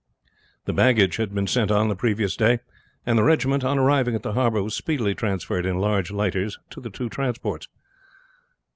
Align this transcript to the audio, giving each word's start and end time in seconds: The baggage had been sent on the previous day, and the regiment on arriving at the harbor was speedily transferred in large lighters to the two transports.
The 0.65 0.73
baggage 0.73 1.17
had 1.17 1.31
been 1.31 1.45
sent 1.45 1.69
on 1.69 1.87
the 1.87 1.95
previous 1.95 2.35
day, 2.35 2.61
and 3.05 3.19
the 3.19 3.23
regiment 3.23 3.63
on 3.63 3.77
arriving 3.77 4.15
at 4.15 4.23
the 4.23 4.33
harbor 4.33 4.63
was 4.63 4.75
speedily 4.75 5.13
transferred 5.13 5.63
in 5.63 5.77
large 5.77 6.09
lighters 6.09 6.57
to 6.71 6.81
the 6.81 6.89
two 6.89 7.07
transports. 7.07 7.67